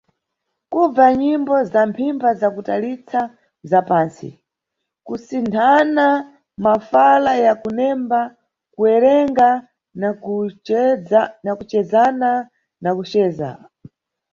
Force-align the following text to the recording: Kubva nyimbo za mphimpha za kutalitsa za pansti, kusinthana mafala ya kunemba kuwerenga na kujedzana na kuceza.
Kubva 0.71 1.05
nyimbo 1.21 1.55
za 1.71 1.81
mphimpha 1.89 2.29
za 2.39 2.47
kutalitsa 2.55 3.21
za 3.69 3.79
pansti, 3.89 4.29
kusinthana 5.07 6.07
mafala 6.65 7.31
ya 7.45 7.53
kunemba 7.61 8.19
kuwerenga 8.73 9.49
na 11.43 11.49
kujedzana 11.57 12.31
na 12.83 12.91
kuceza. 12.97 13.49